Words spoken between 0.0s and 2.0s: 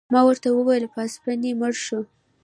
ما ورته وویل: پاسیني مړ شو.